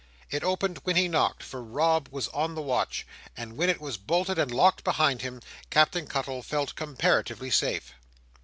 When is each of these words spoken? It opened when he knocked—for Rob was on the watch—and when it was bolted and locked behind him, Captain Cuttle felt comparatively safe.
It 0.31 0.43
opened 0.43 0.79
when 0.79 0.95
he 0.95 1.07
knocked—for 1.07 1.61
Rob 1.63 2.07
was 2.09 2.27
on 2.29 2.55
the 2.55 2.61
watch—and 2.63 3.55
when 3.55 3.69
it 3.69 3.79
was 3.79 3.97
bolted 3.99 4.39
and 4.39 4.49
locked 4.49 4.83
behind 4.83 5.21
him, 5.21 5.41
Captain 5.69 6.07
Cuttle 6.07 6.41
felt 6.41 6.73
comparatively 6.73 7.51
safe. 7.51 7.93